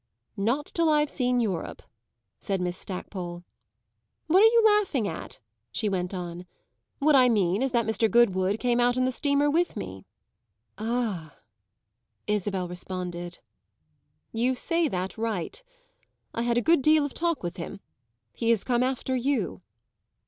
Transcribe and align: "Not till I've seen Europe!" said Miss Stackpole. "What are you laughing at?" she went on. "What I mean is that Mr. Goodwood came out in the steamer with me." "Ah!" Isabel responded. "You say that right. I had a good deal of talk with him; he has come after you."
"Not 0.35 0.65
till 0.65 0.89
I've 0.89 1.11
seen 1.11 1.39
Europe!" 1.39 1.83
said 2.39 2.59
Miss 2.59 2.75
Stackpole. 2.75 3.43
"What 4.25 4.41
are 4.41 4.45
you 4.45 4.63
laughing 4.65 5.07
at?" 5.07 5.39
she 5.71 5.89
went 5.89 6.11
on. 6.11 6.47
"What 6.97 7.15
I 7.15 7.29
mean 7.29 7.61
is 7.61 7.69
that 7.73 7.85
Mr. 7.85 8.09
Goodwood 8.09 8.59
came 8.59 8.79
out 8.79 8.97
in 8.97 9.05
the 9.05 9.11
steamer 9.11 9.47
with 9.47 9.77
me." 9.77 10.07
"Ah!" 10.79 11.37
Isabel 12.25 12.67
responded. 12.67 13.37
"You 14.31 14.55
say 14.55 14.87
that 14.87 15.19
right. 15.19 15.61
I 16.33 16.41
had 16.41 16.57
a 16.57 16.61
good 16.65 16.81
deal 16.81 17.05
of 17.05 17.13
talk 17.13 17.43
with 17.43 17.57
him; 17.57 17.79
he 18.33 18.49
has 18.49 18.63
come 18.63 18.81
after 18.81 19.15
you." 19.15 19.61